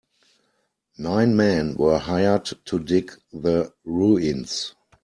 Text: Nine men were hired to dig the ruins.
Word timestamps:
Nine 0.97 1.35
men 1.35 1.75
were 1.75 1.99
hired 1.99 2.45
to 2.65 2.79
dig 2.79 3.11
the 3.31 3.71
ruins. 3.85 4.73